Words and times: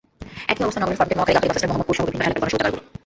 একই 0.51 0.63
অবস্থা 0.65 0.81
নগরের 0.81 0.99
ফার্মগেট, 0.99 1.17
মহাখালী, 1.17 1.35
গাবতলী 1.37 1.49
বাসস্ট্যান্ড, 1.51 1.71
মোহাম্মদপুরসহ 1.71 2.05
বিভিন্ন 2.05 2.23
এলাকার 2.25 2.41
গণশৌচাগারগুলোর। 2.43 2.85